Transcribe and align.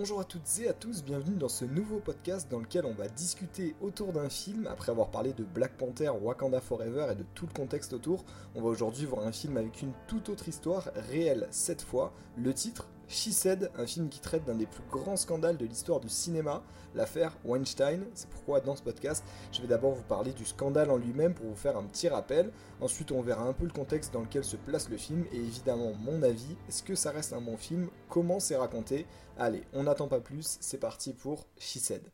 Bonjour 0.00 0.20
à 0.20 0.24
toutes 0.24 0.60
et 0.60 0.66
à 0.66 0.72
tous, 0.72 1.04
bienvenue 1.04 1.36
dans 1.36 1.50
ce 1.50 1.66
nouveau 1.66 1.98
podcast 1.98 2.50
dans 2.50 2.58
lequel 2.58 2.86
on 2.86 2.94
va 2.94 3.06
discuter 3.06 3.74
autour 3.82 4.14
d'un 4.14 4.30
film. 4.30 4.66
Après 4.66 4.90
avoir 4.90 5.10
parlé 5.10 5.34
de 5.34 5.44
Black 5.44 5.76
Panther, 5.76 6.10
Wakanda 6.22 6.62
Forever 6.62 7.08
et 7.12 7.14
de 7.16 7.24
tout 7.34 7.46
le 7.46 7.52
contexte 7.52 7.92
autour, 7.92 8.24
on 8.54 8.62
va 8.62 8.68
aujourd'hui 8.70 9.04
voir 9.04 9.26
un 9.26 9.30
film 9.30 9.58
avec 9.58 9.82
une 9.82 9.92
toute 10.08 10.30
autre 10.30 10.48
histoire, 10.48 10.88
réelle 11.10 11.48
cette 11.50 11.82
fois. 11.82 12.14
Le 12.38 12.54
titre, 12.54 12.88
She 13.12 13.32
Said, 13.32 13.72
un 13.76 13.86
film 13.86 14.08
qui 14.08 14.20
traite 14.20 14.44
d'un 14.44 14.54
des 14.54 14.66
plus 14.66 14.84
grands 14.88 15.16
scandales 15.16 15.56
de 15.56 15.66
l'histoire 15.66 15.98
du 15.98 16.08
cinéma, 16.08 16.62
l'affaire 16.94 17.36
Weinstein. 17.44 18.06
C'est 18.14 18.30
pourquoi 18.30 18.60
dans 18.60 18.76
ce 18.76 18.82
podcast, 18.84 19.24
je 19.50 19.60
vais 19.60 19.66
d'abord 19.66 19.94
vous 19.94 20.04
parler 20.04 20.32
du 20.32 20.44
scandale 20.44 20.92
en 20.92 20.96
lui-même 20.96 21.34
pour 21.34 21.46
vous 21.46 21.56
faire 21.56 21.76
un 21.76 21.82
petit 21.82 22.08
rappel. 22.08 22.52
Ensuite, 22.80 23.10
on 23.10 23.20
verra 23.20 23.42
un 23.42 23.52
peu 23.52 23.64
le 23.64 23.72
contexte 23.72 24.12
dans 24.12 24.20
lequel 24.20 24.44
se 24.44 24.54
place 24.54 24.88
le 24.88 24.96
film 24.96 25.24
et 25.32 25.38
évidemment 25.38 25.92
mon 26.04 26.22
avis. 26.22 26.56
Est-ce 26.68 26.84
que 26.84 26.94
ça 26.94 27.10
reste 27.10 27.32
un 27.32 27.40
bon 27.40 27.56
film? 27.56 27.88
Comment 28.08 28.38
c'est 28.38 28.56
raconté? 28.56 29.06
Allez, 29.36 29.64
on 29.72 29.82
n'attend 29.82 30.06
pas 30.06 30.20
plus, 30.20 30.58
c'est 30.60 30.78
parti 30.78 31.12
pour 31.12 31.48
She 31.58 31.78
Said. 31.78 32.12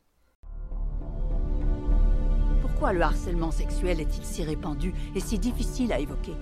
Pourquoi 2.62 2.94
le 2.94 3.02
harcèlement 3.02 3.50
sexuel 3.50 4.00
est-il 4.00 4.24
si 4.24 4.42
répandu 4.42 4.94
et 5.14 5.20
si 5.20 5.38
difficile 5.38 5.92
à 5.92 5.98
évoquer? 5.98 6.34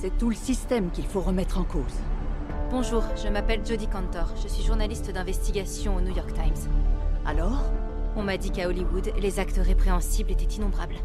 C'est 0.00 0.16
tout 0.18 0.28
le 0.28 0.36
système 0.36 0.92
qu'il 0.92 1.06
faut 1.06 1.20
remettre 1.20 1.58
en 1.58 1.64
cause. 1.64 1.82
Bonjour, 2.70 3.02
je 3.16 3.28
m'appelle 3.28 3.64
Jodie 3.64 3.86
Cantor. 3.86 4.34
Je 4.42 4.46
suis 4.46 4.62
journaliste 4.62 5.10
d'investigation 5.10 5.96
au 5.96 6.02
New 6.02 6.14
York 6.14 6.34
Times. 6.34 6.70
Alors? 7.24 7.64
On 8.14 8.22
m'a 8.22 8.36
dit 8.36 8.50
qu'à 8.50 8.68
Hollywood, 8.68 9.10
les 9.18 9.38
actes 9.38 9.56
répréhensibles 9.56 10.30
étaient 10.32 10.44
innombrables. 10.44 10.96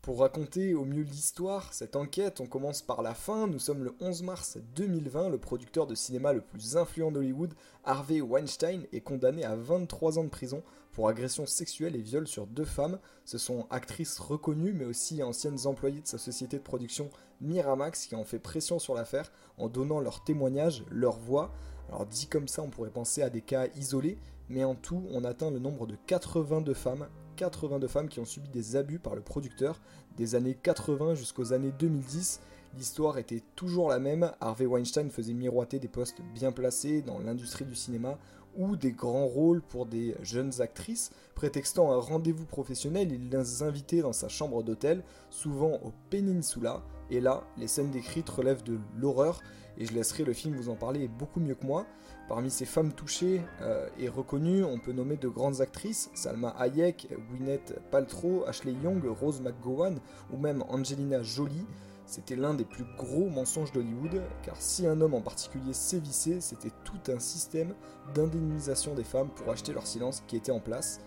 Pour 0.00 0.20
raconter 0.20 0.72
au 0.72 0.86
mieux 0.86 1.02
l'histoire, 1.02 1.74
cette 1.74 1.94
enquête, 1.94 2.40
on 2.40 2.46
commence 2.46 2.80
par 2.80 3.02
la 3.02 3.12
fin. 3.12 3.46
Nous 3.46 3.58
sommes 3.58 3.84
le 3.84 3.94
11 4.00 4.22
mars 4.22 4.56
2020. 4.76 5.28
Le 5.28 5.36
producteur 5.36 5.86
de 5.86 5.94
cinéma 5.94 6.32
le 6.32 6.40
plus 6.40 6.78
influent 6.78 7.10
d'Hollywood, 7.10 7.52
Harvey 7.84 8.22
Weinstein, 8.22 8.86
est 8.94 9.02
condamné 9.02 9.44
à 9.44 9.56
23 9.56 10.18
ans 10.18 10.24
de 10.24 10.30
prison 10.30 10.62
pour 10.96 11.10
agression 11.10 11.44
sexuelle 11.44 11.94
et 11.94 12.00
viol 12.00 12.26
sur 12.26 12.46
deux 12.46 12.64
femmes. 12.64 12.98
Ce 13.26 13.36
sont 13.36 13.66
actrices 13.68 14.18
reconnues, 14.18 14.72
mais 14.72 14.86
aussi 14.86 15.22
anciennes 15.22 15.66
employées 15.66 16.00
de 16.00 16.06
sa 16.06 16.16
société 16.16 16.56
de 16.56 16.62
production 16.62 17.10
Miramax 17.42 18.06
qui 18.06 18.14
ont 18.14 18.24
fait 18.24 18.38
pression 18.38 18.78
sur 18.78 18.94
l'affaire 18.94 19.30
en 19.58 19.68
donnant 19.68 20.00
leurs 20.00 20.24
témoignages, 20.24 20.84
leur 20.90 21.18
voix. 21.18 21.52
Alors 21.90 22.06
dit 22.06 22.28
comme 22.28 22.48
ça, 22.48 22.62
on 22.62 22.70
pourrait 22.70 22.88
penser 22.88 23.20
à 23.20 23.28
des 23.28 23.42
cas 23.42 23.66
isolés, 23.76 24.16
mais 24.48 24.64
en 24.64 24.74
tout, 24.74 25.04
on 25.12 25.22
atteint 25.24 25.50
le 25.50 25.58
nombre 25.58 25.86
de 25.86 25.98
82 26.06 26.72
femmes 26.72 27.06
82 27.36 27.86
femmes 27.88 28.08
qui 28.08 28.18
ont 28.18 28.24
subi 28.24 28.48
des 28.48 28.76
abus 28.76 28.98
par 28.98 29.14
le 29.14 29.20
producteur 29.20 29.78
des 30.16 30.34
années 30.34 30.54
80 30.54 31.14
jusqu'aux 31.14 31.52
années 31.52 31.74
2010. 31.78 32.40
L'histoire 32.78 33.18
était 33.18 33.42
toujours 33.54 33.90
la 33.90 33.98
même, 33.98 34.32
Harvey 34.40 34.64
Weinstein 34.64 35.10
faisait 35.10 35.34
miroiter 35.34 35.78
des 35.78 35.88
postes 35.88 36.22
bien 36.34 36.52
placés 36.52 37.02
dans 37.02 37.18
l'industrie 37.18 37.66
du 37.66 37.74
cinéma 37.74 38.18
ou 38.56 38.76
des 38.76 38.92
grands 38.92 39.26
rôles 39.26 39.62
pour 39.62 39.86
des 39.86 40.14
jeunes 40.22 40.60
actrices, 40.60 41.10
prétextant 41.34 41.92
un 41.92 42.00
rendez-vous 42.00 42.46
professionnel, 42.46 43.12
il 43.12 43.30
les 43.30 43.62
invitait 43.62 44.00
dans 44.00 44.12
sa 44.12 44.28
chambre 44.28 44.62
d'hôtel, 44.62 45.02
souvent 45.30 45.74
au 45.84 45.92
Peninsula, 46.10 46.82
et 47.10 47.20
là, 47.20 47.44
les 47.56 47.68
scènes 47.68 47.90
décrites 47.90 48.28
relèvent 48.28 48.64
de 48.64 48.78
l'horreur, 48.96 49.40
et 49.78 49.84
je 49.84 49.92
laisserai 49.92 50.24
le 50.24 50.32
film 50.32 50.56
vous 50.56 50.68
en 50.68 50.74
parler 50.74 51.08
beaucoup 51.08 51.40
mieux 51.40 51.54
que 51.54 51.66
moi. 51.66 51.86
Parmi 52.28 52.50
ces 52.50 52.64
femmes 52.64 52.92
touchées 52.92 53.42
euh, 53.60 53.88
et 53.98 54.08
reconnues, 54.08 54.64
on 54.64 54.78
peut 54.78 54.92
nommer 54.92 55.16
de 55.16 55.28
grandes 55.28 55.60
actrices, 55.60 56.10
Salma 56.14 56.48
Hayek, 56.58 57.08
Gwyneth 57.30 57.78
Paltrow, 57.90 58.44
Ashley 58.46 58.72
Young, 58.82 59.04
Rose 59.04 59.40
McGowan 59.40 59.98
ou 60.32 60.38
même 60.38 60.64
Angelina 60.68 61.22
Jolie. 61.22 61.66
C'était 62.06 62.36
l'un 62.36 62.54
des 62.54 62.64
plus 62.64 62.84
gros 62.96 63.28
mensonges 63.28 63.72
d'Hollywood, 63.72 64.22
car 64.42 64.54
si 64.60 64.86
un 64.86 65.00
homme 65.00 65.14
en 65.14 65.20
particulier 65.20 65.72
sévissait, 65.72 66.40
c'était 66.40 66.70
tout 66.84 67.10
un 67.10 67.18
système 67.18 67.74
d'indemnisation 68.14 68.94
des 68.94 69.02
femmes 69.02 69.28
pour 69.30 69.50
acheter 69.50 69.72
leur 69.72 69.86
silence 69.86 70.22
qui 70.28 70.36
était 70.36 70.52
en 70.52 70.60
place. 70.60 71.00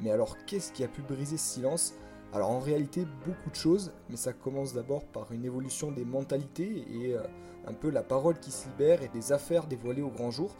Mais 0.00 0.12
alors 0.12 0.36
qu'est-ce 0.46 0.72
qui 0.72 0.84
a 0.84 0.88
pu 0.88 1.02
briser 1.02 1.36
ce 1.36 1.54
silence? 1.54 1.94
Alors 2.32 2.50
en 2.50 2.60
réalité 2.60 3.04
beaucoup 3.26 3.50
de 3.50 3.54
choses, 3.56 3.92
mais 4.08 4.16
ça 4.16 4.32
commence 4.32 4.74
d'abord 4.74 5.04
par 5.06 5.32
une 5.32 5.44
évolution 5.44 5.90
des 5.90 6.04
mentalités 6.04 6.84
et 6.88 7.14
euh, 7.14 7.22
un 7.66 7.74
peu 7.74 7.90
la 7.90 8.02
parole 8.02 8.38
qui 8.38 8.52
se 8.52 8.68
libère 8.68 9.02
et 9.02 9.08
des 9.08 9.32
affaires 9.32 9.66
dévoilées 9.66 10.02
au 10.02 10.10
grand 10.10 10.30
jour. 10.30 10.54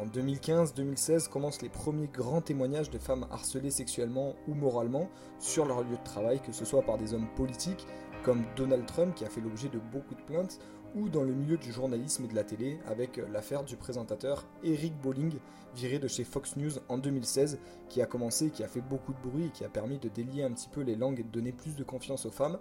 En 0.00 0.06
2015-2016 0.06 1.28
commencent 1.28 1.62
les 1.62 1.68
premiers 1.68 2.06
grands 2.06 2.40
témoignages 2.40 2.90
de 2.90 2.98
femmes 2.98 3.26
harcelées 3.30 3.70
sexuellement 3.70 4.34
ou 4.46 4.54
moralement 4.54 5.08
sur 5.40 5.66
leur 5.66 5.82
lieu 5.82 5.96
de 5.96 6.04
travail, 6.04 6.40
que 6.40 6.52
ce 6.52 6.64
soit 6.64 6.82
par 6.82 6.98
des 6.98 7.14
hommes 7.14 7.28
politiques 7.36 7.86
comme 8.22 8.44
Donald 8.56 8.86
Trump 8.86 9.14
qui 9.14 9.24
a 9.24 9.28
fait 9.28 9.40
l'objet 9.40 9.68
de 9.68 9.78
beaucoup 9.78 10.14
de 10.14 10.22
plaintes, 10.22 10.58
ou 10.94 11.08
dans 11.08 11.22
le 11.22 11.32
milieu 11.32 11.56
du 11.56 11.72
journalisme 11.72 12.24
et 12.24 12.28
de 12.28 12.34
la 12.34 12.42
télé 12.42 12.78
avec 12.86 13.20
l'affaire 13.32 13.62
du 13.62 13.76
présentateur 13.76 14.44
Eric 14.64 14.92
Bolling, 15.00 15.34
viré 15.74 15.98
de 15.98 16.08
chez 16.08 16.24
Fox 16.24 16.56
News 16.56 16.72
en 16.88 16.98
2016, 16.98 17.58
qui 17.88 18.02
a 18.02 18.06
commencé, 18.06 18.50
qui 18.50 18.64
a 18.64 18.68
fait 18.68 18.80
beaucoup 18.80 19.12
de 19.12 19.20
bruit 19.28 19.46
et 19.46 19.50
qui 19.50 19.64
a 19.64 19.68
permis 19.68 19.98
de 19.98 20.08
délier 20.08 20.42
un 20.42 20.50
petit 20.50 20.68
peu 20.68 20.80
les 20.80 20.96
langues 20.96 21.20
et 21.20 21.22
de 21.22 21.28
donner 21.28 21.52
plus 21.52 21.76
de 21.76 21.84
confiance 21.84 22.26
aux 22.26 22.30
femmes. 22.30 22.58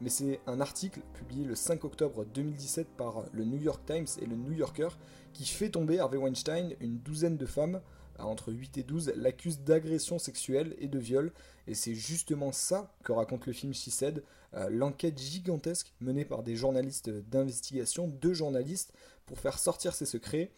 Mais 0.00 0.10
c'est 0.10 0.40
un 0.46 0.60
article 0.60 1.00
publié 1.14 1.44
le 1.44 1.54
5 1.54 1.84
octobre 1.84 2.24
2017 2.24 2.88
par 2.96 3.24
le 3.32 3.44
New 3.44 3.60
York 3.60 3.82
Times 3.86 4.06
et 4.20 4.26
le 4.26 4.36
New 4.36 4.52
Yorker 4.52 4.88
qui 5.32 5.44
fait 5.44 5.70
tomber 5.70 5.98
Harvey 5.98 6.18
Weinstein, 6.18 6.74
une 6.80 6.98
douzaine 6.98 7.36
de 7.36 7.46
femmes 7.46 7.80
entre 8.18 8.52
8 8.52 8.78
et 8.78 8.82
12, 8.82 9.14
l'accusent 9.16 9.60
d'agression 9.60 10.18
sexuelle 10.18 10.76
et 10.78 10.88
de 10.88 10.98
viol. 10.98 11.32
Et 11.66 11.74
c'est 11.74 11.94
justement 11.94 12.52
ça 12.52 12.92
que 13.04 13.12
raconte 13.12 13.46
le 13.46 13.52
film 13.52 13.72
She 13.72 13.90
Said, 13.90 14.18
euh, 14.18 14.22
l'enquête 14.68 15.18
gigantesque 15.18 15.94
menée 16.00 16.24
par 16.24 16.42
des 16.42 16.56
journalistes 16.56 17.10
d'investigation, 17.10 18.08
deux 18.08 18.34
journalistes, 18.34 18.92
pour 19.26 19.38
faire 19.38 19.58
sortir 19.58 19.94
ces 19.94 20.06
secrets. 20.06 20.50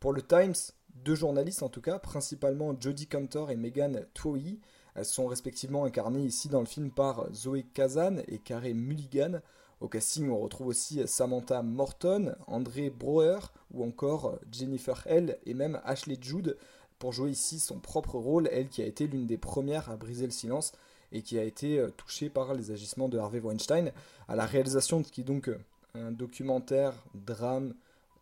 Pour 0.00 0.12
le 0.12 0.22
Times, 0.22 0.54
deux 0.94 1.14
journalistes 1.14 1.62
en 1.62 1.68
tout 1.68 1.80
cas, 1.80 1.98
principalement 1.98 2.74
Jodie 2.78 3.06
Cantor 3.06 3.50
et 3.50 3.56
Megan 3.56 4.06
Twohy. 4.14 4.60
Elles 4.94 5.04
sont 5.04 5.26
respectivement 5.26 5.84
incarnées 5.84 6.24
ici 6.24 6.48
dans 6.48 6.60
le 6.60 6.66
film 6.66 6.90
par 6.90 7.32
Zoé 7.34 7.64
Kazan 7.74 8.18
et 8.28 8.38
Carey 8.38 8.72
Mulligan. 8.72 9.40
Au 9.80 9.88
casting, 9.88 10.30
on 10.30 10.38
retrouve 10.38 10.68
aussi 10.68 11.06
Samantha 11.06 11.62
Morton, 11.62 12.34
André 12.46 12.88
Broer 12.88 13.52
ou 13.70 13.84
encore 13.84 14.38
Jennifer 14.50 15.06
Hell 15.06 15.38
et 15.44 15.52
même 15.52 15.80
Ashley 15.84 16.16
Judd 16.18 16.56
pour 16.98 17.12
jouer 17.12 17.30
ici 17.30 17.60
son 17.60 17.78
propre 17.78 18.18
rôle, 18.18 18.48
elle 18.50 18.68
qui 18.68 18.80
a 18.80 18.86
été 18.86 19.06
l'une 19.06 19.26
des 19.26 19.36
premières 19.36 19.90
à 19.90 19.96
briser 19.96 20.24
le 20.24 20.32
silence 20.32 20.72
et 21.12 21.22
qui 21.22 21.38
a 21.38 21.44
été 21.44 21.78
euh, 21.78 21.90
touchée 21.90 22.28
par 22.30 22.54
les 22.54 22.70
agissements 22.70 23.08
de 23.08 23.18
Harvey 23.18 23.40
Weinstein, 23.40 23.92
à 24.28 24.36
la 24.36 24.46
réalisation 24.46 25.00
de 25.00 25.06
qui 25.06 25.24
donc 25.24 25.48
euh, 25.48 25.58
un 25.94 26.12
documentaire, 26.12 26.92
drame, 27.14 27.74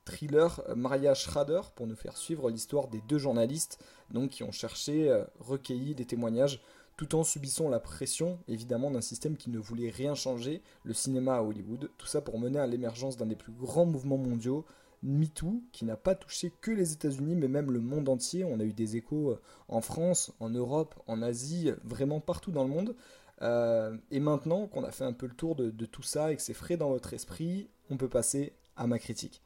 thriller, 0.04 0.62
euh, 0.68 0.74
Maria 0.74 1.14
Schrader, 1.14 1.60
pour 1.74 1.86
nous 1.86 1.96
faire 1.96 2.16
suivre 2.16 2.50
l'histoire 2.50 2.88
des 2.88 3.00
deux 3.08 3.18
journalistes 3.18 3.78
donc, 4.10 4.30
qui 4.30 4.42
ont 4.42 4.52
cherché, 4.52 5.24
recueilli 5.40 5.94
des 5.94 6.04
témoignages, 6.04 6.60
tout 6.96 7.14
en 7.16 7.24
subissant 7.24 7.68
la 7.68 7.80
pression 7.80 8.38
évidemment 8.46 8.90
d'un 8.90 9.00
système 9.00 9.36
qui 9.36 9.50
ne 9.50 9.58
voulait 9.58 9.90
rien 9.90 10.14
changer, 10.14 10.62
le 10.84 10.92
cinéma 10.92 11.36
à 11.36 11.42
Hollywood, 11.42 11.90
tout 11.98 12.06
ça 12.06 12.20
pour 12.20 12.38
mener 12.38 12.58
à 12.58 12.66
l'émergence 12.66 13.16
d'un 13.16 13.26
des 13.26 13.34
plus 13.34 13.52
grands 13.52 13.86
mouvements 13.86 14.18
mondiaux, 14.18 14.64
MeToo, 15.04 15.62
qui 15.72 15.84
n'a 15.84 15.96
pas 15.96 16.14
touché 16.14 16.52
que 16.60 16.70
les 16.70 16.92
États-Unis, 16.92 17.36
mais 17.36 17.48
même 17.48 17.70
le 17.70 17.80
monde 17.80 18.08
entier. 18.08 18.44
On 18.44 18.58
a 18.58 18.64
eu 18.64 18.72
des 18.72 18.96
échos 18.96 19.30
euh, 19.30 19.40
en 19.68 19.80
France, 19.80 20.32
en 20.40 20.50
Europe, 20.50 20.94
en 21.06 21.22
Asie, 21.22 21.70
vraiment 21.84 22.20
partout 22.20 22.50
dans 22.50 22.64
le 22.64 22.70
monde. 22.70 22.96
Euh, 23.42 23.96
et 24.10 24.20
maintenant 24.20 24.66
qu'on 24.66 24.84
a 24.84 24.90
fait 24.90 25.04
un 25.04 25.12
peu 25.12 25.26
le 25.26 25.34
tour 25.34 25.54
de, 25.54 25.70
tout 25.86 26.02
ça 26.02 26.32
et 26.32 26.36
que 26.36 26.42
c'est 26.42 26.54
frais 26.54 26.76
dans 26.76 26.88
votre 26.88 27.12
esprit, 27.12 27.68
on 27.90 27.96
peut 27.96 28.08
passer 28.08 28.52
à 28.76 28.86
ma 28.86 28.98
critique. 28.98 29.42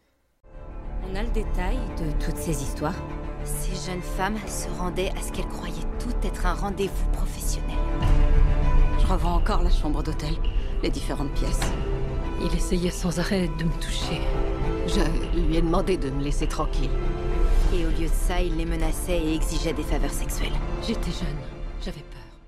On 1.11 1.15
a 1.15 1.23
le 1.23 1.31
détail 1.31 1.77
de 1.99 2.25
toutes 2.25 2.37
ces 2.37 2.63
histoires. 2.63 2.97
Ces 3.45 3.91
jeunes 3.91 4.03
femmes 4.03 4.39
se 4.47 4.69
rendaient 4.79 5.11
à 5.11 5.23
ce 5.23 5.33
qu'elles 5.33 5.49
croyaient 5.49 5.75
tout 5.99 6.15
être 6.27 6.47
un 6.47 6.55
rendez-vous 6.55 7.11
professionnel. 7.13 7.79
Je 8.99 9.07
revois 9.07 9.31
encore 9.31 9.63
la 9.63 9.71
chambre 9.71 10.03
d'hôtel, 10.03 10.35
les 10.83 10.91
différentes 10.91 11.33
pièces. 11.35 11.73
Il 12.45 12.55
essayait 12.55 12.91
sans 12.91 13.19
arrêt 13.19 13.49
de 13.59 13.65
me 13.65 13.81
toucher. 13.81 14.21
Je 14.89 15.39
lui 15.47 15.57
ai 15.57 15.61
demandé 15.61 15.99
de 15.99 16.09
me 16.09 16.23
laisser 16.23 16.49
tranquille. 16.49 16.89
Et 17.75 17.85
au 17.85 17.91
lieu 17.91 18.07
de 18.07 18.13
ça, 18.27 18.41
il 18.41 18.57
les 18.57 18.65
menaçait 18.65 19.19
et 19.19 19.35
exigeait 19.35 19.75
des 19.75 19.83
faveurs 19.83 20.11
sexuelles. 20.11 20.55
J'étais 20.83 21.11
jeune, 21.11 21.37
j'avais 21.83 22.01
peur. 22.01 22.41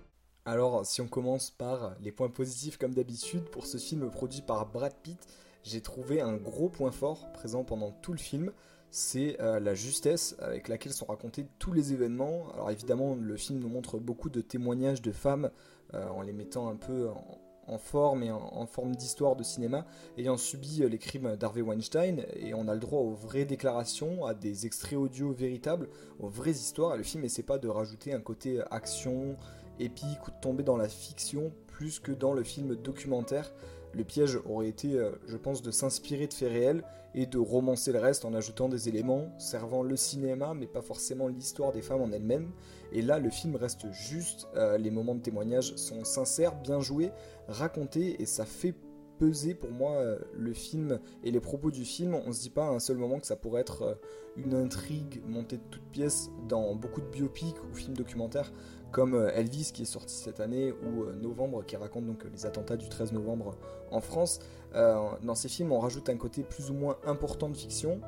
Alors, 0.47 0.87
si 0.87 1.03
on 1.03 1.07
commence 1.07 1.51
par 1.51 1.95
les 2.01 2.13
points 2.13 2.31
positifs 2.31 2.79
comme 2.79 2.95
d'habitude, 2.95 3.45
pour 3.51 3.67
ce 3.67 3.77
film 3.77 4.11
produit 4.11 4.41
par 4.41 4.65
Brad 4.65 4.95
Pitt, 5.03 5.19
j'ai 5.65 5.83
trouvé 5.83 6.23
un 6.23 6.37
gros 6.37 6.71
point 6.71 6.91
fort 6.91 7.31
présent 7.35 7.63
pendant 7.63 7.91
tout 7.91 8.13
le 8.13 8.19
film, 8.19 8.53
c'est 8.91 9.39
euh, 9.43 9.61
la 9.61 9.75
justesse 9.75 10.35
avec 10.39 10.69
laquelle 10.69 10.93
sont 10.93 11.05
racontés 11.05 11.47
tous 11.59 11.75
les 11.75 11.93
événements. 11.93 12.47
Alors 12.55 12.71
évidemment, 12.71 13.19
le 13.21 13.37
film 13.37 13.59
nous 13.59 13.69
montre 13.69 13.99
beaucoup 13.99 14.31
de 14.31 14.41
témoignages 14.41 15.03
de 15.03 15.13
femmes 15.13 15.51
euh, 15.93 16.09
en 16.09 16.23
les 16.23 16.33
mettant 16.33 16.71
un 16.71 16.77
peu 16.77 17.11
en, 17.11 17.39
en 17.71 17.79
forme 17.79 18.23
et 18.23 18.31
en, 18.31 18.67
forme 18.67 18.95
d'histoire 18.95 19.37
de 19.37 19.43
cinéma, 19.43 19.87
ayant 20.19 20.37
subi 20.37 20.83
euh, 20.83 20.89
les 20.89 20.99
crimes 20.99 21.37
d'Harvey 21.37 21.63
Weinstein, 21.63 22.25
et 22.35 22.53
on 22.55 22.69
a 22.69 22.75
le 22.75 22.81
droit 22.81 23.01
aux 23.01 23.13
vraies 23.13 23.45
déclarations, 23.45 24.25
à 24.27 24.35
des 24.35 24.67
extraits 24.67 24.99
audio 24.99 25.33
véritables, 25.33 25.89
aux 26.19 26.29
vraies 26.29 26.51
histoires. 26.51 26.97
le 26.97 27.03
film 27.03 27.25
essaie 27.25 27.43
pas 27.43 27.59
de 27.59 27.69
rajouter 27.69 28.13
un 28.13 28.21
côté 28.21 28.59
euh, 28.59 28.65
action, 28.71 29.37
épique 29.79 30.27
ou 30.27 30.31
de 30.31 30.41
tomber 30.41 30.63
dans 30.63 30.77
la 30.77 30.89
fiction 30.89 31.53
plus 31.69 31.99
que 32.01 32.13
dans 32.13 32.35
le 32.35 32.43
film 32.43 32.77
documentaire. 32.77 33.53
Le 33.93 34.05
piège 34.05 34.39
aurait 34.45 34.69
été, 34.69 34.95
euh, 34.95 35.13
je 35.27 35.37
pense, 35.37 35.63
de 35.63 35.71
s'inspirer 35.71 36.27
de 36.27 36.35
faits 36.35 36.53
réels 36.53 36.85
et 37.15 37.27
de 37.27 37.39
romancer 37.39 37.93
le 37.93 37.99
reste 37.99 38.25
en 38.25 38.35
ajoutant 38.35 38.69
des 38.69 38.89
éléments 38.89 39.29
servant 39.39 39.83
le 39.83 39.97
cinéma, 39.97 40.55
mais 40.55 40.67
pas 40.67 40.83
forcément 40.83 41.27
l'histoire 41.27 41.73
des 41.73 41.83
femmes 41.83 42.03
en 42.03 42.13
elles-mêmes. 42.13 42.51
Et 42.93 43.03
là, 43.03 43.19
le 43.19 43.31
film 43.31 43.57
reste 43.57 43.91
juste, 43.93 44.49
euh, 44.57 44.79
les 44.79 44.91
moments 44.91 45.15
de 45.15 45.21
témoignage 45.21 45.75
sont 45.77 46.05
sincères, 46.05 46.55
bien 46.57 46.81
joués, 46.81 47.13
racontés, 47.49 48.21
et 48.21 48.27
ça 48.27 48.45
fait 48.45 48.75
peser 49.19 49.55
pour 49.55 49.71
moi 49.71 49.93
euh, 49.93 50.19
le 50.35 50.53
film 50.53 50.99
et 51.23 51.31
les 51.31 51.41
propos 51.41 51.71
du 51.71 51.85
film. 51.85 52.15
On 52.15 52.33
se 52.33 52.41
dit 52.41 52.51
pas 52.51 52.67
à 52.67 52.71
un 52.71 52.81
seul 52.81 52.97
moment 52.97 53.21
que 53.21 53.27
ça 53.27 53.37
pourrait 53.37 53.61
être 53.61 53.99
une 54.37 54.55
intrigue 54.55 55.23
montée 55.27 55.59
de 55.59 55.63
toutes 55.71 55.89
pièces 55.91 56.31
dans 56.49 56.75
beaucoup 56.75 57.01
de 57.01 57.09
biopics 57.09 57.57
ou 57.65 57.75
films 57.75 57.97
documentaires 57.97 58.51
comme 58.91 59.15
euh, 59.15 59.31
Elvis 59.35 59.71
qui 59.73 59.83
est 59.83 59.87
sorti 59.87 60.15
cette 60.15 60.41
année 60.41 60.73
ou 60.73 61.03
euh, 61.03 61.13
Novembre 61.13 61.65
qui 61.65 61.77
raconte 61.77 62.07
donc 62.07 62.25
les 62.33 62.47
attentats 62.47 62.77
du 62.77 62.89
13 62.89 63.13
novembre 63.13 63.57
en 63.91 64.01
France. 64.01 64.41
Euh, 64.75 64.97
dans 65.23 65.35
ces 65.35 65.49
films, 65.49 65.73
on 65.73 65.81
rajoute 65.81 66.09
un 66.09 66.17
côté 66.17 66.43
plus 66.43 66.71
ou 66.71 66.75
moins 66.75 66.97
important 67.05 67.49
de 67.49 67.57
fiction. 67.57 68.01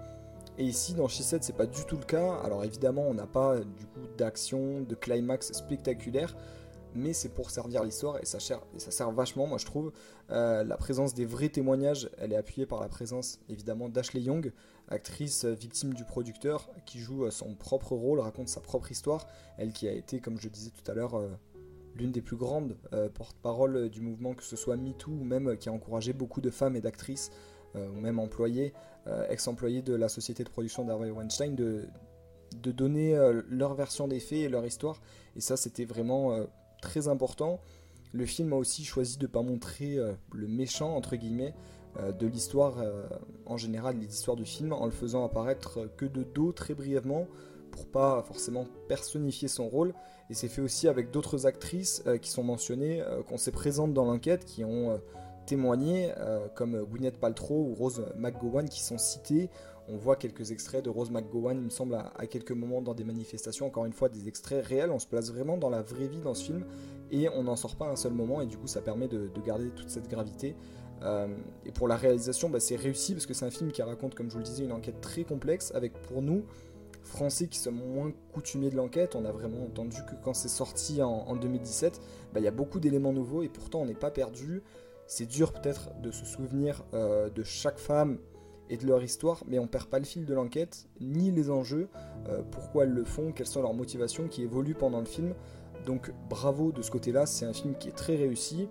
Et 0.58 0.64
ici, 0.64 0.94
dans 0.94 1.08
She 1.08 1.22
Said, 1.22 1.42
c'est 1.42 1.56
pas 1.56 1.66
du 1.66 1.84
tout 1.84 1.96
le 1.96 2.04
cas. 2.04 2.34
Alors 2.44 2.64
évidemment, 2.64 3.06
on 3.08 3.14
n'a 3.14 3.26
pas 3.26 3.58
du 3.58 3.86
coup 3.86 4.06
d'action, 4.18 4.80
de 4.82 4.94
climax 4.94 5.52
spectaculaire, 5.52 6.36
mais 6.94 7.12
c'est 7.14 7.30
pour 7.30 7.50
servir 7.50 7.82
l'histoire 7.84 8.18
et 8.20 8.26
ça, 8.26 8.38
sert, 8.38 8.60
ça 8.76 8.90
sert 8.90 9.10
vachement, 9.12 9.46
moi 9.46 9.58
je 9.58 9.64
trouve. 9.64 9.92
la 10.28 10.76
présence 10.76 11.14
des 11.14 11.24
vrais 11.24 11.48
témoignages, 11.48 12.10
elle 12.18 12.34
est 12.34 12.36
appuyée 12.36 12.66
par 12.66 12.80
la 12.80 12.88
présence 12.88 13.40
évidemment 13.48 13.88
d'Ashley 13.88 14.20
Young, 14.20 14.52
actrice 14.88 15.44
victime 15.44 15.94
du 15.94 16.04
producteur, 16.04 16.68
qui 16.86 16.98
joue 16.98 17.30
son 17.30 17.54
propre 17.54 17.94
rôle, 17.94 18.20
raconte 18.20 18.48
sa 18.48 18.60
propre 18.60 18.90
histoire, 18.90 19.26
elle 19.58 19.72
qui 19.72 19.88
a 19.88 19.92
été, 19.92 20.20
comme 20.20 20.38
je 20.38 20.48
disais 20.48 20.70
tout 20.70 20.88
à 20.90 20.94
l'heure, 20.94 21.14
euh, 21.14 21.28
l'une 21.94 22.12
des 22.12 22.22
plus 22.22 22.36
grandes 22.36 22.76
euh, 22.92 23.08
porte-parole 23.08 23.88
du 23.88 24.00
mouvement, 24.00 24.34
que 24.34 24.44
ce 24.44 24.56
soit 24.56 24.76
MeToo, 24.76 25.10
ou 25.10 25.24
même 25.24 25.48
euh, 25.48 25.56
qui 25.56 25.68
a 25.68 25.72
encouragé 25.72 26.12
beaucoup 26.12 26.40
de 26.40 26.50
femmes 26.50 26.76
et 26.76 26.80
d'actrices, 26.80 27.30
ou 27.74 28.00
même 28.00 28.18
employées, 28.18 28.72
ex-employées 29.28 29.82
de 29.82 29.94
la 29.94 30.08
société 30.08 30.44
de 30.44 30.48
production 30.48 30.84
d'Harvey 30.84 31.10
Weinstein, 31.10 31.54
de, 31.54 31.88
donner 32.54 33.16
leur 33.48 33.74
version 33.74 34.08
des 34.08 34.20
faits 34.20 34.38
et 34.38 34.48
leur 34.48 34.64
histoire. 34.66 35.00
Et 35.36 35.40
ça, 35.40 35.56
c'était 35.56 35.84
vraiment 35.84 36.36
très 36.82 37.08
important. 37.08 37.60
Le 38.12 38.26
film 38.26 38.52
a 38.52 38.56
aussi 38.56 38.84
choisi 38.84 39.16
de 39.16 39.26
ne 39.26 39.32
pas 39.32 39.42
montrer 39.42 39.98
le 40.32 40.48
méchant, 40.48 40.94
entre 40.94 41.16
guillemets, 41.16 41.54
euh, 41.98 42.10
de 42.12 42.26
l'histoire 42.26 42.78
euh, 42.78 43.06
en 43.44 43.58
général, 43.58 43.98
les 43.98 44.06
histoires 44.06 44.36
du 44.36 44.46
film, 44.46 44.72
en 44.72 44.86
le 44.86 44.90
faisant 44.90 45.24
apparaître 45.24 45.90
que 45.98 46.06
de 46.06 46.22
dos 46.22 46.52
très 46.52 46.74
brièvement 46.74 47.26
pour 47.70 47.86
pas 47.86 48.22
forcément 48.22 48.66
personnifier 48.88 49.48
son 49.48 49.68
rôle. 49.68 49.94
Et 50.30 50.34
c'est 50.34 50.48
fait 50.48 50.62
aussi 50.62 50.88
avec 50.88 51.10
d'autres 51.10 51.46
actrices 51.46 52.02
euh, 52.06 52.16
qui 52.16 52.30
sont 52.30 52.44
mentionnées, 52.44 53.02
qu'on 53.28 53.36
sait 53.36 53.50
présentes 53.50 53.92
dans 53.92 54.04
l'enquête, 54.04 54.44
qui 54.44 54.64
ont 54.64 55.00
témoigné, 55.46 56.12
comme 56.54 56.84
Gwyneth 56.84 57.18
Paltrow 57.18 57.68
ou 57.70 57.74
Rose 57.74 58.04
McGowan, 58.16 58.68
qui 58.68 58.82
sont 58.82 58.98
citées. 58.98 59.50
On 59.88 59.96
voit 59.96 60.16
quelques 60.16 60.52
extraits 60.52 60.84
de 60.84 60.90
Rose 60.90 61.10
McGowan, 61.10 61.56
il 61.58 61.64
me 61.64 61.70
semble, 61.70 61.94
à, 61.94 62.26
quelques 62.26 62.52
moments 62.52 62.82
dans 62.82 62.94
des 62.94 63.04
manifestations. 63.04 63.66
Encore 63.66 63.84
une 63.84 63.92
fois, 63.92 64.08
des 64.08 64.28
extraits 64.28 64.64
réels. 64.64 64.90
On 64.90 64.98
se 64.98 65.06
place 65.06 65.30
vraiment 65.30 65.56
dans 65.56 65.70
la 65.70 65.82
vraie 65.82 66.06
vie 66.06 66.20
dans 66.20 66.34
ce 66.34 66.44
film 66.44 66.64
et 67.10 67.28
on 67.28 67.42
n'en 67.44 67.56
sort 67.56 67.76
pas 67.76 67.86
un 67.86 67.96
seul 67.96 68.12
moment. 68.12 68.40
Et 68.40 68.46
du 68.46 68.56
coup, 68.56 68.68
ça 68.68 68.80
permet 68.80 69.08
de 69.08 69.28
garder 69.44 69.70
toute 69.70 69.90
cette 69.90 70.08
gravité. 70.08 70.54
Euh, 71.04 71.28
et 71.66 71.72
pour 71.72 71.88
la 71.88 71.96
réalisation, 71.96 72.48
bah, 72.48 72.60
c'est 72.60 72.76
réussi 72.76 73.12
parce 73.12 73.26
que 73.26 73.34
c'est 73.34 73.44
un 73.44 73.50
film 73.50 73.72
qui 73.72 73.82
raconte, 73.82 74.14
comme 74.14 74.28
je 74.28 74.32
vous 74.32 74.38
le 74.38 74.44
disais, 74.44 74.64
une 74.64 74.72
enquête 74.72 75.00
très 75.00 75.24
complexe 75.24 75.72
avec 75.74 75.92
pour 76.02 76.22
nous, 76.22 76.44
Français 77.02 77.48
qui 77.48 77.58
sommes 77.58 77.80
moins 77.94 78.12
coutumiers 78.32 78.70
de 78.70 78.76
l'enquête, 78.76 79.16
on 79.16 79.24
a 79.24 79.32
vraiment 79.32 79.64
entendu 79.64 79.96
que 80.08 80.14
quand 80.22 80.34
c'est 80.34 80.48
sorti 80.48 81.02
en, 81.02 81.34
2017, 81.34 82.00
bah, 82.32 82.40
il 82.40 82.44
y 82.44 82.48
a 82.48 82.52
beaucoup 82.52 82.78
d'éléments 82.78 83.12
nouveaux 83.12 83.42
et 83.42 83.48
pourtant 83.48 83.80
on 83.80 83.86
n'est 83.86 83.94
pas 83.94 84.10
perdu. 84.10 84.62
C'est 85.06 85.26
dur 85.26 85.52
peut-être 85.52 85.90
de 86.00 86.10
se 86.10 86.24
souvenir 86.24 86.84
euh, 86.94 87.28
de 87.28 87.42
chaque 87.42 87.78
femme 87.78 88.18
et 88.70 88.76
de 88.76 88.86
leur 88.86 89.02
histoire, 89.02 89.42
mais 89.46 89.58
on 89.58 89.66
perd 89.66 89.86
pas 89.86 89.98
le 89.98 90.04
fil 90.04 90.24
de 90.24 90.34
l'enquête, 90.34 90.86
ni 91.00 91.30
les 91.30 91.50
enjeux, 91.50 91.88
euh, 92.28 92.42
pourquoi 92.50 92.84
elles 92.84 92.92
le 92.92 93.04
font, 93.04 93.32
quelles 93.32 93.46
sont 93.46 93.60
leurs 93.60 93.74
motivations 93.74 94.28
qui 94.28 94.42
évoluent 94.42 94.74
pendant 94.74 95.00
le 95.00 95.06
film. 95.06 95.34
Donc 95.84 96.12
bravo 96.30 96.72
de 96.72 96.80
ce 96.80 96.90
côté-là, 96.90 97.26
c'est 97.26 97.44
un 97.44 97.52
film 97.52 97.74
qui 97.78 97.88
est 97.88 97.96
très 97.96 98.16
réussi. 98.16 98.68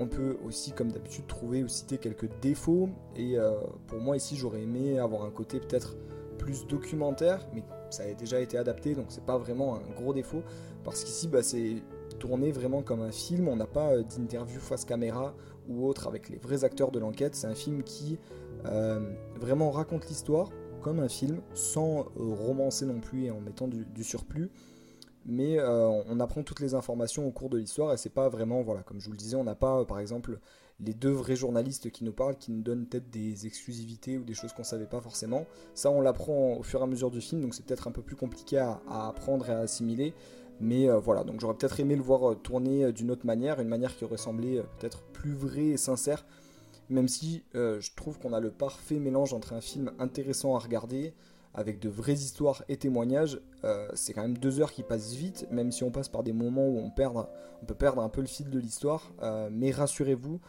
On 0.00 0.06
peut 0.06 0.36
aussi, 0.44 0.72
comme 0.72 0.92
d'habitude, 0.92 1.26
trouver 1.26 1.64
ou 1.64 1.68
citer 1.68 1.98
quelques 1.98 2.28
défauts. 2.40 2.88
Et 3.16 3.38
euh, 3.38 3.52
pour 3.86 3.98
moi, 3.98 4.16
ici, 4.16 4.36
j'aurais 4.36 4.62
aimé 4.62 4.98
avoir 4.98 5.24
un 5.24 5.30
côté 5.30 5.58
peut-être 5.58 5.96
plus 6.38 6.66
documentaire, 6.66 7.48
mais 7.52 7.64
ça 7.90 8.04
a 8.04 8.12
déjà 8.12 8.40
été 8.40 8.56
adapté, 8.56 8.94
donc 8.94 9.06
c'est 9.08 9.24
pas 9.24 9.38
vraiment 9.38 9.76
un 9.76 10.00
gros 10.00 10.12
défaut. 10.12 10.42
Parce 10.84 11.02
qu'ici, 11.02 11.26
bah, 11.26 11.42
c'est 11.42 11.82
tourné 12.18 12.52
vraiment 12.52 12.82
comme 12.82 13.02
un 13.02 13.12
film. 13.12 13.48
On 13.48 13.56
n'a 13.56 13.66
pas 13.66 13.92
euh, 13.92 14.02
d'interview 14.02 14.60
face 14.60 14.84
caméra 14.84 15.34
ou 15.68 15.86
autre 15.86 16.06
avec 16.06 16.28
les 16.28 16.36
vrais 16.36 16.64
acteurs 16.64 16.90
de 16.90 16.98
l'enquête. 16.98 17.34
C'est 17.34 17.46
un 17.46 17.54
film 17.54 17.82
qui 17.82 18.18
euh, 18.66 19.12
vraiment 19.36 19.70
raconte 19.70 20.08
l'histoire 20.08 20.50
comme 20.82 21.00
un 21.00 21.08
film, 21.08 21.40
sans 21.54 22.06
romancer 22.16 22.86
non 22.86 23.00
plus 23.00 23.24
et 23.24 23.30
en 23.32 23.40
mettant 23.40 23.66
du 23.66 24.04
surplus 24.04 24.48
mais 25.28 25.58
euh, 25.58 25.88
on 26.08 26.20
apprend 26.20 26.42
toutes 26.42 26.60
les 26.60 26.74
informations 26.74 27.26
au 27.26 27.30
cours 27.30 27.50
de 27.50 27.58
l'histoire 27.58 27.92
et 27.92 27.98
c'est 27.98 28.08
pas 28.08 28.30
vraiment, 28.30 28.62
voilà, 28.62 28.82
comme 28.82 28.98
je 28.98 29.06
vous 29.06 29.12
le 29.12 29.18
disais, 29.18 29.36
on 29.36 29.44
n'a 29.44 29.54
pas, 29.54 29.80
euh, 29.80 29.84
par 29.84 30.00
exemple, 30.00 30.40
les 30.80 30.94
deux 30.94 31.10
vrais 31.10 31.36
journalistes 31.36 31.90
qui 31.90 32.02
nous 32.04 32.12
parlent, 32.12 32.36
qui 32.36 32.50
nous 32.50 32.62
donnent 32.62 32.86
peut-être 32.86 33.10
des 33.10 33.46
exclusivités 33.46 34.16
ou 34.16 34.24
des 34.24 34.32
choses 34.32 34.54
qu'on 34.54 34.64
savait 34.64 34.86
pas 34.86 35.02
forcément. 35.02 35.44
Ça, 35.74 35.90
on 35.90 36.00
l'apprend 36.00 36.54
au 36.54 36.62
fur 36.62 36.80
et 36.80 36.82
à 36.82 36.86
mesure 36.86 37.10
du 37.10 37.20
film, 37.20 37.42
donc 37.42 37.54
c'est 37.54 37.64
peut-être 37.64 37.88
un 37.88 37.92
peu 37.92 38.00
plus 38.00 38.16
compliqué 38.16 38.56
à, 38.56 38.80
apprendre 38.88 39.48
et 39.50 39.52
à 39.52 39.58
assimiler. 39.58 40.14
Mais 40.60 40.88
euh, 40.88 40.98
voilà, 40.98 41.24
donc 41.24 41.40
j'aurais 41.40 41.54
peut-être 41.54 41.80
aimé 41.80 41.96
le 41.96 42.02
voir 42.02 42.36
tourner 42.40 42.92
d'une 42.92 43.10
autre 43.10 43.26
manière, 43.26 43.60
une 43.60 43.68
manière 43.68 43.96
qui 43.96 44.04
aurait 44.04 44.16
semblé 44.16 44.62
peut-être 44.78 45.02
plus 45.12 45.34
vraie 45.34 45.68
et 45.68 45.76
sincère, 45.76 46.26
même 46.90 47.08
si 47.08 47.44
je 47.54 47.94
trouve 47.94 48.18
qu'on 48.18 48.32
a 48.32 48.40
le 48.40 48.50
parfait 48.50 48.98
mélange 48.98 49.34
entre 49.34 49.52
un 49.52 49.60
film 49.60 49.92
intéressant 49.98 50.56
à 50.56 50.58
regarder, 50.58 51.12
avec 51.54 51.80
de 51.80 51.88
vraies 51.88 52.12
histoires 52.12 52.62
et 52.68 52.76
témoignages, 52.76 53.40
euh, 53.64 53.88
c'est 53.94 54.12
quand 54.12 54.22
même 54.22 54.38
deux 54.38 54.60
heures 54.60 54.72
qui 54.72 54.84
passent 54.84 55.14
vite, 55.14 55.46
même 55.50 55.72
si 55.72 55.82
on 55.82 55.90
passe 55.90 56.08
par 56.08 56.22
des 56.22 56.32
moments 56.32 56.68
où 56.68 56.78
on, 56.78 56.86
on 56.86 57.66
peut 57.66 57.74
perdre 57.74 58.00
un 58.00 58.08
peu 58.08 58.20
le 58.20 58.26
fil 58.26 58.48
de 58.48 58.58
l'histoire. 58.58 59.12
Euh, 59.22 59.48
mais 59.50 59.70
rassurez-vous, 59.70 60.40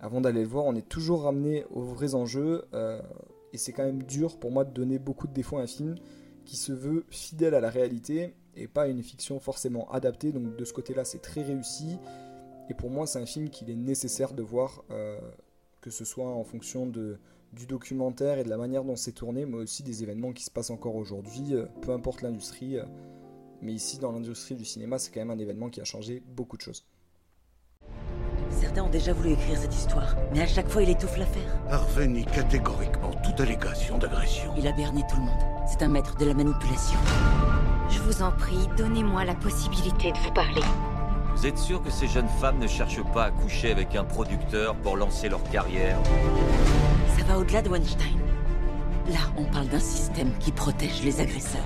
avant 0.00 0.20
d'aller 0.20 0.42
le 0.42 0.48
voir, 0.48 0.66
on 0.66 0.74
est 0.74 0.86
toujours 0.86 1.22
ramené 1.22 1.64
aux 1.70 1.82
vrais 1.82 2.14
enjeux. 2.14 2.64
Euh, 2.74 3.00
et 3.54 3.58
c'est 3.58 3.72
quand 3.72 3.84
même 3.84 4.02
dur 4.02 4.38
pour 4.38 4.50
moi 4.50 4.64
de 4.64 4.70
donner 4.70 4.98
beaucoup 4.98 5.26
de 5.26 5.32
défauts 5.32 5.56
à 5.56 5.62
un 5.62 5.66
film 5.66 5.94
qui 6.44 6.56
se 6.56 6.72
veut 6.72 7.04
fidèle 7.08 7.54
à 7.54 7.60
la 7.60 7.70
réalité 7.70 8.34
et 8.60 8.68
pas 8.68 8.88
une 8.88 9.02
fiction 9.02 9.40
forcément 9.40 9.90
adaptée. 9.90 10.32
Donc 10.32 10.56
de 10.56 10.64
ce 10.64 10.72
côté-là, 10.72 11.04
c'est 11.04 11.22
très 11.22 11.42
réussi. 11.42 11.98
Et 12.68 12.74
pour 12.74 12.90
moi, 12.90 13.06
c'est 13.06 13.18
un 13.18 13.26
film 13.26 13.50
qu'il 13.50 13.68
est 13.70 13.76
nécessaire 13.76 14.32
de 14.32 14.42
voir, 14.42 14.84
que 15.80 15.90
ce 15.90 16.04
soit 16.04 16.28
en 16.28 16.44
fonction 16.44 16.86
de, 16.86 17.18
du 17.52 17.66
documentaire 17.66 18.38
et 18.38 18.44
de 18.44 18.48
la 18.48 18.56
manière 18.56 18.84
dont 18.84 18.96
c'est 18.96 19.12
tourné, 19.12 19.44
mais 19.46 19.56
aussi 19.56 19.82
des 19.82 20.02
événements 20.02 20.32
qui 20.32 20.44
se 20.44 20.50
passent 20.50 20.70
encore 20.70 20.96
aujourd'hui, 20.96 21.54
euh, 21.54 21.66
peu 21.82 21.92
importe 21.92 22.22
l'industrie. 22.22 22.78
Euh, 22.78 22.84
mais 23.62 23.72
ici, 23.72 23.98
dans 23.98 24.12
l'industrie 24.12 24.54
du 24.54 24.64
cinéma, 24.64 24.98
c'est 24.98 25.10
quand 25.10 25.20
même 25.20 25.30
un 25.30 25.38
événement 25.38 25.68
qui 25.68 25.80
a 25.80 25.84
changé 25.84 26.22
beaucoup 26.34 26.56
de 26.56 26.62
choses. 26.62 26.86
Certains 28.50 28.84
ont 28.84 28.90
déjà 28.90 29.12
voulu 29.12 29.32
écrire 29.32 29.58
cette 29.58 29.74
histoire, 29.74 30.16
mais 30.32 30.40
à 30.40 30.46
chaque 30.46 30.68
fois, 30.68 30.82
il 30.82 30.90
étouffe 30.90 31.16
l'affaire. 31.16 31.60
Harvey 31.68 32.06
nie 32.06 32.24
catégoriquement 32.24 33.09
toute 33.30 33.40
allégation 33.40 33.96
d'agression. 33.96 34.52
Il 34.58 34.66
a 34.66 34.72
berné 34.72 35.02
tout 35.08 35.16
le 35.16 35.22
monde. 35.22 35.42
C'est 35.66 35.82
un 35.82 35.88
maître 35.88 36.16
de 36.16 36.24
la 36.24 36.34
manipulation. 36.34 36.98
Je 37.88 38.00
vous 38.00 38.22
en 38.22 38.32
prie, 38.32 38.68
donnez-moi 38.76 39.24
la 39.24 39.34
possibilité 39.34 40.10
de 40.10 40.18
vous 40.18 40.32
parler. 40.32 40.62
Vous 41.36 41.46
êtes 41.46 41.58
sûr 41.58 41.80
que 41.80 41.90
ces 41.90 42.08
jeunes 42.08 42.28
femmes 42.40 42.58
ne 42.58 42.66
cherchent 42.66 43.04
pas 43.14 43.26
à 43.26 43.30
coucher 43.30 43.70
avec 43.70 43.94
un 43.94 44.02
producteur 44.02 44.74
pour 44.76 44.96
lancer 44.96 45.28
leur 45.28 45.42
carrière? 45.44 45.96
Ça 47.16 47.24
va 47.24 47.38
au-delà 47.38 47.62
de 47.62 47.68
Weinstein. 47.68 48.18
Là, 49.08 49.20
on 49.36 49.44
parle 49.44 49.68
d'un 49.68 49.78
système 49.78 50.32
qui 50.40 50.50
protège 50.50 51.02
les 51.04 51.20
agresseurs. 51.20 51.60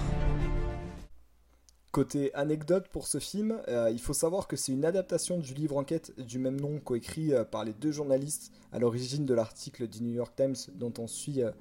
Côté 1.94 2.34
anecdote 2.34 2.88
pour 2.88 3.06
ce 3.06 3.20
film, 3.20 3.62
euh, 3.68 3.88
il 3.88 4.00
faut 4.00 4.14
savoir 4.14 4.48
que 4.48 4.56
c'est 4.56 4.72
une 4.72 4.84
adaptation 4.84 5.38
du 5.38 5.54
livre 5.54 5.76
enquête 5.76 6.12
du 6.20 6.40
même 6.40 6.60
nom 6.60 6.80
coécrit 6.80 7.32
euh, 7.32 7.44
par 7.44 7.64
les 7.64 7.72
deux 7.72 7.92
journalistes 7.92 8.50
à 8.72 8.80
l'origine 8.80 9.24
de 9.24 9.32
l'article 9.32 9.86
du 9.86 10.02
New 10.02 10.12
York 10.12 10.34
Times 10.34 10.56
dont 10.74 10.92
on 10.98 11.06
suit 11.06 11.40
euh, 11.40 11.52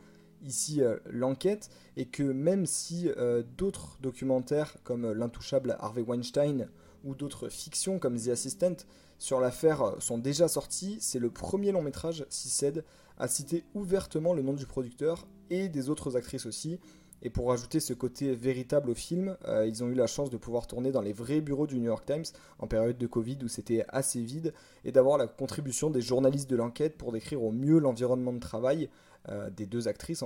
ici 0.42 0.82
l'enquête, 1.06 1.70
et 1.98 2.08
que 2.08 2.24
même 2.24 2.66
si 2.66 3.10
d'autres 3.58 4.00
documentaires 4.02 4.76
comme 4.84 5.14
l'intouchable 5.14 5.78
Harvey 5.80 6.02
Weinstein 6.02 6.68
ou 7.04 7.14
d'autres 7.14 7.48
fictions 7.48 8.00
comme 8.00 8.20
The 8.20 8.30
Assistant 8.30 8.76
sur 9.20 9.40
l'affaire 9.40 9.96
sont 10.00 10.18
déjà 10.18 10.48
sorties, 10.48 10.98
c'est 11.00 11.20
le 11.20 11.30
premier 11.30 11.72
long 11.72 11.84
métrage, 11.84 12.26
CICED, 12.30 12.84
à 13.20 13.28
citer 13.28 13.64
ouvertement 13.74 14.34
le 14.34 14.42
nom 14.42 14.54
du 14.54 14.66
producteur 14.66 15.28
et 15.50 15.70
des 15.70 15.90
autres 15.90 16.18
actrices 16.18 16.48
aussi. 16.48 16.80
Et 17.26 17.30
pour 17.30 17.54
ajouter 17.54 17.80
ce 17.80 17.94
côté 17.94 18.36
véritable 18.36 18.90
au 18.90 18.96
film, 18.96 19.38
euh, 19.48 19.66
ils 19.66 19.82
ont 19.82 19.88
eu 19.88 19.94
la 19.94 20.08
chance 20.08 20.30
de 20.30 20.36
pouvoir 20.36 20.68
tourner 20.68 20.92
dans 20.92 21.02
les 21.02 21.14
vrais 21.14 21.40
bureaux 21.40 21.68
du 21.68 21.80
New 21.80 21.86
York 21.86 22.06
Times 22.06 22.26
en 22.60 22.68
période 22.68 22.98
de 22.98 23.08
Covid 23.08 23.38
où 23.44 23.48
c'était 23.48 23.86
assez 23.88 24.22
vide 24.22 24.54
et 24.84 24.92
d'avoir 24.92 25.18
la 25.18 25.28
contribution 25.28 25.90
des 25.90 26.02
journalistes 26.02 26.50
de 26.50 26.58
l'enquête 26.58 26.98
pour 26.98 27.14
décrire 27.14 27.42
au 27.42 27.54
mieux 27.54 27.80
l'environnement 27.80 28.34
de 28.34 28.40
travail 28.40 28.90
euh, 29.30 29.50
des 29.50 29.66
deux 29.66 29.88
actrices 29.88 30.22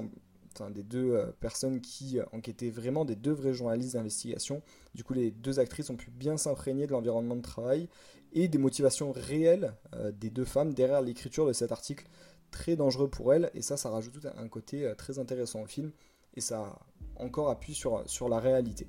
enfin, 0.56 0.72
des 0.72 0.82
deux 0.82 1.24
personnes 1.40 1.82
qui 1.82 2.18
enquêtaient 2.32 2.72
vraiment, 2.72 3.06
des 3.06 3.16
deux 3.16 3.32
vrais 3.32 3.54
journalistes 3.54 3.94
d'investigation. 3.94 4.64
Du 4.96 5.04
coup, 5.04 5.14
les 5.14 5.30
deux 5.30 5.60
actrices 5.60 5.92
ont 5.92 5.98
pu 5.98 6.10
bien 6.10 6.36
s'imprégner 6.36 6.88
de 6.88 6.94
l'environnement 6.94 7.36
de 7.36 7.44
travail 7.44 7.90
et 8.34 8.48
des 8.48 8.58
motivations 8.58 9.12
réelles 9.12 9.76
des 10.20 10.32
deux 10.32 10.46
femmes 10.46 10.74
derrière 10.74 11.04
l'écriture 11.04 11.46
de 11.46 11.54
cet 11.54 11.72
article 11.72 12.08
très 12.50 12.76
dangereux 12.76 13.08
pour 13.08 13.36
elles. 13.36 13.52
Et 13.54 13.62
ça, 13.62 13.78
ça 13.78 13.92
rajoute 13.92 14.26
un 14.36 14.48
côté 14.48 14.92
très 14.98 15.20
intéressant 15.20 15.62
au 15.62 15.68
film 15.68 15.92
et 16.38 16.42
ça 16.42 16.80
encore 17.18 17.50
appuie 17.50 17.74
sur, 17.74 18.30
la 18.30 18.40
réalité. 18.40 18.88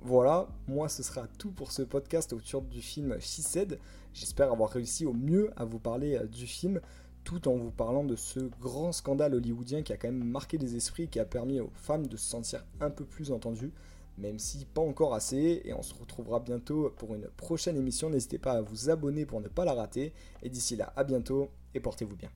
Voilà, 0.00 0.48
moi 0.66 0.88
ce 0.88 1.02
sera 1.02 1.28
tout 1.38 1.52
pour 1.52 1.70
ce 1.70 1.82
podcast 1.82 2.32
autour 2.32 2.62
du 2.62 2.82
film 2.82 3.16
She 3.20 3.40
Said. 3.40 3.78
J'espère 4.12 4.50
avoir 4.50 4.70
réussi 4.70 5.06
au 5.06 5.12
mieux 5.12 5.50
à 5.56 5.64
vous 5.64 5.78
parler 5.78 6.16
euh, 6.16 6.26
du 6.26 6.46
film 6.46 6.80
tout 7.22 7.46
en 7.48 7.54
vous 7.54 7.70
parlant 7.70 8.02
de 8.02 8.16
ce 8.16 8.40
grand 8.40 8.92
scandale 8.92 9.34
hollywoodien 9.34 9.82
qui 9.82 9.92
a 9.92 9.96
quand 9.96 10.08
même 10.08 10.24
marqué 10.24 10.58
les 10.58 10.74
esprits 10.74 11.06
qui 11.06 11.20
a 11.20 11.24
permis 11.24 11.60
aux 11.60 11.70
femmes 11.74 12.06
de 12.06 12.16
se 12.16 12.28
sentir 12.28 12.64
un 12.80 12.90
peu 12.90 13.04
plus 13.04 13.30
entendues, 13.30 13.72
même 14.18 14.38
si 14.38 14.64
pas 14.64 14.80
encore 14.80 15.14
assez. 15.14 15.60
Et 15.64 15.74
on 15.74 15.82
se 15.82 15.94
retrouvera 15.94 16.40
bientôt 16.40 16.92
pour 16.96 17.14
une 17.14 17.28
prochaine 17.36 17.76
émission. 17.76 18.10
N'hésitez 18.10 18.38
pas 18.38 18.52
à 18.52 18.62
vous 18.62 18.90
abonner 18.90 19.26
pour 19.26 19.40
ne 19.40 19.48
pas 19.48 19.66
la 19.66 19.74
rater. 19.74 20.12
Et 20.42 20.48
d'ici 20.48 20.76
là, 20.76 20.92
à 20.96 21.04
bientôt 21.04 21.50
et 21.74 21.80
portez-vous 21.80 22.16
bien. 22.16 22.30